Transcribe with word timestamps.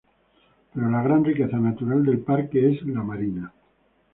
Pero 0.73 0.89
la 0.89 1.03
gran 1.03 1.23
riqueza 1.23 1.59
natural 1.59 2.03
del 2.03 2.21
parque 2.21 2.71
es 2.71 2.81
la 2.87 3.03
marina. 3.03 3.53